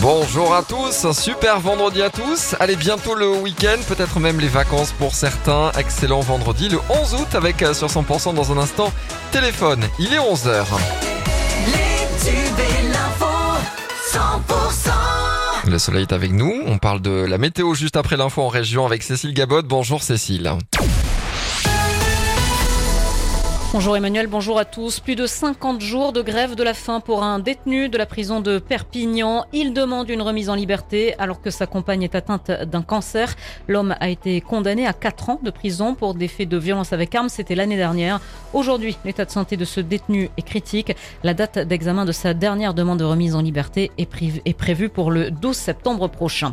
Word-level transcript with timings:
Bonjour 0.00 0.54
à 0.54 0.62
tous, 0.62 1.04
un 1.04 1.12
super 1.12 1.60
vendredi 1.60 2.02
à 2.02 2.10
tous. 2.10 2.54
Allez, 2.58 2.76
bientôt 2.76 3.14
le 3.14 3.28
week-end, 3.28 3.76
peut-être 3.86 4.18
même 4.18 4.40
les 4.40 4.48
vacances 4.48 4.92
pour 4.92 5.14
certains. 5.14 5.70
Excellent 5.78 6.20
vendredi 6.20 6.68
le 6.68 6.78
11 6.88 7.14
août 7.14 7.34
avec 7.34 7.62
euh, 7.62 7.74
sur 7.74 7.88
100% 7.88 8.34
dans 8.34 8.52
un 8.52 8.58
instant 8.58 8.92
téléphone. 9.30 9.84
Il 9.98 10.12
est 10.12 10.18
11h. 10.18 10.64
Les 11.66 12.30
tubes 12.30 12.58
et 12.58 12.88
l'info, 12.88 13.26
100%. 14.12 15.70
Le 15.70 15.78
soleil 15.78 16.02
est 16.02 16.12
avec 16.12 16.32
nous. 16.32 16.62
On 16.66 16.78
parle 16.78 17.00
de 17.00 17.10
la 17.10 17.38
météo 17.38 17.74
juste 17.74 17.96
après 17.96 18.16
l'info 18.16 18.42
en 18.42 18.48
région 18.48 18.84
avec 18.84 19.02
Cécile 19.02 19.34
Gabot. 19.34 19.62
Bonjour 19.62 20.02
Cécile. 20.02 20.52
Bonjour 23.72 23.96
Emmanuel, 23.96 24.26
bonjour 24.26 24.58
à 24.58 24.66
tous. 24.66 25.00
Plus 25.00 25.16
de 25.16 25.24
50 25.24 25.80
jours 25.80 26.12
de 26.12 26.20
grève 26.20 26.56
de 26.56 26.62
la 26.62 26.74
faim 26.74 27.00
pour 27.00 27.22
un 27.22 27.38
détenu 27.38 27.88
de 27.88 27.96
la 27.96 28.04
prison 28.04 28.40
de 28.42 28.58
Perpignan. 28.58 29.46
Il 29.54 29.72
demande 29.72 30.10
une 30.10 30.20
remise 30.20 30.50
en 30.50 30.54
liberté 30.54 31.14
alors 31.16 31.40
que 31.40 31.48
sa 31.48 31.66
compagne 31.66 32.02
est 32.02 32.14
atteinte 32.14 32.50
d'un 32.50 32.82
cancer. 32.82 33.34
L'homme 33.68 33.96
a 33.98 34.10
été 34.10 34.42
condamné 34.42 34.86
à 34.86 34.92
4 34.92 35.30
ans 35.30 35.40
de 35.42 35.50
prison 35.50 35.94
pour 35.94 36.12
des 36.12 36.28
faits 36.28 36.50
de 36.50 36.58
violence 36.58 36.92
avec 36.92 37.14
armes. 37.14 37.30
C'était 37.30 37.54
l'année 37.54 37.78
dernière. 37.78 38.20
Aujourd'hui, 38.52 38.98
l'état 39.06 39.24
de 39.24 39.30
santé 39.30 39.56
de 39.56 39.64
ce 39.64 39.80
détenu 39.80 40.28
est 40.36 40.42
critique. 40.42 40.94
La 41.24 41.32
date 41.32 41.58
d'examen 41.58 42.04
de 42.04 42.12
sa 42.12 42.34
dernière 42.34 42.74
demande 42.74 42.98
de 42.98 43.04
remise 43.04 43.34
en 43.34 43.40
liberté 43.40 43.90
est, 43.96 44.06
est 44.44 44.52
prévue 44.52 44.90
pour 44.90 45.10
le 45.10 45.30
12 45.30 45.56
septembre 45.56 46.08
prochain. 46.08 46.52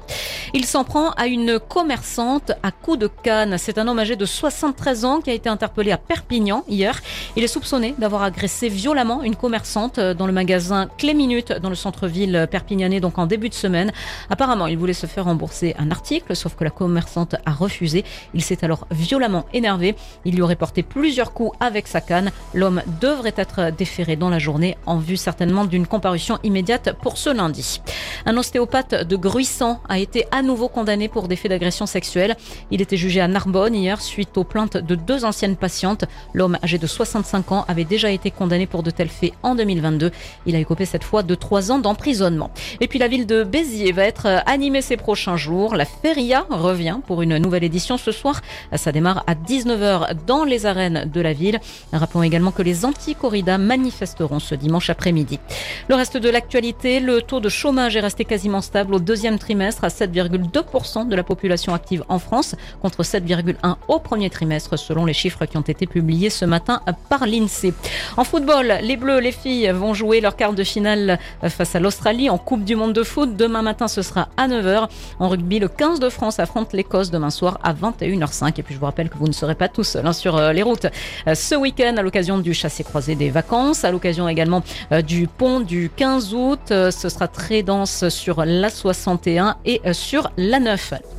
Il 0.53 0.63
s'en 0.63 0.85
prend 0.85 1.09
à 1.11 1.27
une 1.27 1.59
commerçante 1.59 2.53
à 2.63 2.71
coups 2.71 2.99
de 2.99 3.07
canne. 3.07 3.57
C'est 3.57 3.77
un 3.77 3.89
homme 3.89 3.99
âgé 3.99 4.15
de 4.15 4.25
73 4.25 5.03
ans 5.03 5.19
qui 5.19 5.31
a 5.31 5.33
été 5.33 5.49
interpellé 5.49 5.91
à 5.91 5.97
Perpignan 5.97 6.63
hier. 6.69 7.01
Il 7.35 7.43
est 7.43 7.47
soupçonné 7.47 7.95
d'avoir 7.97 8.23
agressé 8.23 8.69
violemment 8.69 9.23
une 9.23 9.35
commerçante 9.35 9.99
dans 9.99 10.27
le 10.27 10.33
magasin 10.33 10.89
Clé 10.97 11.13
Minute 11.13 11.53
dans 11.53 11.69
le 11.69 11.75
centre-ville 11.75 12.47
perpignanais, 12.49 12.99
donc 12.99 13.17
en 13.17 13.25
début 13.25 13.49
de 13.49 13.53
semaine. 13.53 13.91
Apparemment, 14.29 14.67
il 14.67 14.77
voulait 14.77 14.93
se 14.93 15.05
faire 15.05 15.25
rembourser 15.25 15.75
un 15.77 15.91
article, 15.91 16.35
sauf 16.35 16.55
que 16.55 16.63
la 16.63 16.69
commerçante 16.69 17.35
a 17.45 17.51
refusé. 17.51 18.03
Il 18.33 18.43
s'est 18.43 18.63
alors 18.63 18.87
violemment 18.91 19.45
énervé. 19.53 19.95
Il 20.25 20.35
lui 20.35 20.41
aurait 20.41 20.55
porté 20.55 20.83
plusieurs 20.83 21.33
coups 21.33 21.55
avec 21.59 21.87
sa 21.87 22.01
canne. 22.01 22.31
L'homme 22.53 22.81
devrait 23.01 23.33
être 23.35 23.71
déféré 23.71 24.15
dans 24.15 24.29
la 24.29 24.39
journée 24.39 24.77
en 24.85 24.97
vue 24.97 25.17
certainement 25.17 25.65
d'une 25.65 25.87
comparution 25.87 26.39
immédiate 26.43 26.95
pour 27.01 27.17
ce 27.17 27.29
lundi. 27.29 27.81
Un 28.25 28.37
ostéopathe 28.37 29.07
de 29.07 29.15
Gruissant 29.15 29.81
a 29.87 29.99
été 29.99 30.25
à 30.31 30.41
nouveau 30.41 30.67
condamné 30.67 31.07
pour 31.07 31.27
des 31.27 31.35
faits 31.35 31.49
d'agression 31.49 31.85
sexuelle. 31.85 32.35
Il 32.71 32.81
était 32.81 32.97
jugé 32.97 33.21
à 33.21 33.27
Narbonne 33.27 33.75
hier 33.75 34.01
suite 34.01 34.37
aux 34.37 34.43
plaintes 34.43 34.77
de 34.77 34.95
deux 34.95 35.25
anciennes 35.25 35.55
patientes. 35.55 36.05
L'homme 36.33 36.57
âgé 36.63 36.77
de 36.77 36.87
65 36.99 37.53
ans 37.53 37.65
avait 37.69 37.85
déjà 37.85 38.11
été 38.11 38.29
condamné 38.29 38.67
pour 38.67 38.83
de 38.83 38.91
tels 38.91 39.07
faits 39.07 39.31
en 39.41 39.55
2022. 39.55 40.11
Il 40.45 40.55
a 40.57 40.59
écopé 40.59 40.83
cette 40.83 41.05
fois 41.05 41.23
de 41.23 41.33
trois 41.33 41.71
ans 41.71 41.79
d'emprisonnement. 41.79 42.51
Et 42.81 42.89
puis 42.89 42.99
la 42.99 43.07
ville 43.07 43.25
de 43.25 43.45
Béziers 43.45 43.93
va 43.93 44.03
être 44.03 44.27
animée 44.45 44.81
ces 44.81 44.97
prochains 44.97 45.37
jours. 45.37 45.75
La 45.75 45.85
Feria 45.85 46.45
revient 46.49 46.99
pour 47.07 47.21
une 47.21 47.37
nouvelle 47.37 47.63
édition 47.63 47.97
ce 47.97 48.11
soir. 48.11 48.41
Ça 48.75 48.91
démarre 48.91 49.23
à 49.27 49.35
19h 49.35 50.25
dans 50.27 50.43
les 50.43 50.65
arènes 50.65 51.09
de 51.11 51.21
la 51.21 51.31
ville. 51.31 51.61
Rappelons 51.93 52.23
également 52.23 52.51
que 52.51 52.63
les 52.63 52.83
anti-corridas 52.83 53.57
manifesteront 53.57 54.39
ce 54.39 54.55
dimanche 54.55 54.89
après-midi. 54.89 55.39
Le 55.87 55.95
reste 55.95 56.17
de 56.17 56.29
l'actualité, 56.29 56.99
le 56.99 57.21
taux 57.21 57.39
de 57.39 57.47
chômage 57.47 57.95
est 57.95 58.01
resté 58.01 58.25
quasiment 58.25 58.61
stable 58.61 58.93
au 58.93 58.99
deuxième 58.99 59.39
trimestre 59.39 59.85
à 59.85 59.87
7,2% 59.87 61.07
de 61.07 61.15
la 61.15 61.23
population 61.23 61.73
active 61.73 62.03
en 62.09 62.19
France 62.19 62.55
contre 62.81 63.03
7,1% 63.03 63.75
au 63.87 63.99
premier 63.99 64.29
trimestre 64.29 64.77
selon 64.77 65.05
les 65.05 65.13
chiffres 65.13 65.45
qui 65.45 65.55
ont 65.55 65.61
été 65.61 65.87
publiés 65.87 66.29
ce 66.29 66.43
matin 66.43 66.81
par 66.93 67.25
l'INSEE. 67.25 67.73
En 68.17 68.23
football, 68.23 68.79
les 68.81 68.97
Bleus, 68.97 69.19
les 69.19 69.31
filles 69.31 69.69
vont 69.71 69.93
jouer 69.93 70.21
leur 70.21 70.35
quart 70.35 70.53
de 70.53 70.63
finale 70.63 71.19
face 71.47 71.75
à 71.75 71.79
l'Australie 71.79 72.29
en 72.29 72.37
Coupe 72.37 72.63
du 72.63 72.75
Monde 72.75 72.93
de 72.93 73.03
foot. 73.03 73.35
Demain 73.35 73.61
matin, 73.61 73.87
ce 73.87 74.01
sera 74.01 74.29
à 74.37 74.47
9h. 74.47 74.87
En 75.19 75.29
rugby, 75.29 75.59
le 75.59 75.67
15 75.67 75.99
de 75.99 76.09
France 76.09 76.39
affronte 76.39 76.73
l'Écosse 76.73 77.11
demain 77.11 77.29
soir 77.29 77.59
à 77.63 77.73
21h05. 77.73 78.59
Et 78.59 78.63
puis 78.63 78.73
je 78.73 78.79
vous 78.79 78.85
rappelle 78.85 79.09
que 79.09 79.17
vous 79.17 79.27
ne 79.27 79.33
serez 79.33 79.55
pas 79.55 79.67
tout 79.67 79.83
seul 79.83 80.05
hein, 80.05 80.13
sur 80.13 80.37
euh, 80.37 80.53
les 80.53 80.63
routes 80.63 80.87
euh, 81.27 81.35
ce 81.35 81.55
week-end 81.55 81.95
à 81.97 82.01
l'occasion 82.01 82.37
du 82.37 82.53
chassé-croisé 82.53 83.15
des 83.15 83.29
vacances, 83.29 83.83
à 83.83 83.91
l'occasion 83.91 84.27
également 84.27 84.63
euh, 84.91 85.01
du 85.01 85.27
pont 85.27 85.59
du 85.59 85.91
15 85.95 86.33
août. 86.33 86.59
Ce 86.69 87.09
sera 87.09 87.27
très 87.27 87.63
dense 87.63 88.09
sur 88.09 88.43
la 88.45 88.69
61 88.69 89.57
et 89.65 89.81
sur 89.93 90.31
la 90.37 90.59
9. 90.59 91.18